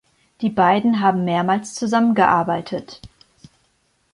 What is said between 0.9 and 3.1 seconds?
haben mehrmals zusammengearbeitet.